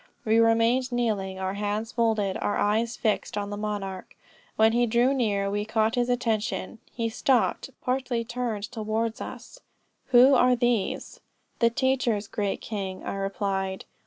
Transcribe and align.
We 0.25 0.39
remained 0.39 0.91
kneeling, 0.91 1.37
our 1.37 1.53
hands 1.53 1.91
folded, 1.91 2.35
our 2.37 2.57
eyes 2.57 2.97
fixed 2.97 3.37
on 3.37 3.51
the 3.51 3.55
Monarch. 3.55 4.15
When 4.55 4.71
he 4.71 4.87
drew 4.87 5.13
near, 5.13 5.47
we 5.47 5.63
caught 5.63 5.93
his 5.93 6.09
attention. 6.09 6.79
He 6.91 7.07
stopped, 7.07 7.69
partly 7.83 8.23
turned 8.25 8.63
towards 8.71 9.21
us 9.21 9.59
'Who 10.07 10.33
are 10.33 10.55
these?' 10.55 11.19
'The 11.59 11.69
teachers, 11.69 12.25
great 12.27 12.61
King,' 12.61 13.03
I 13.03 13.13
replied. 13.13 13.85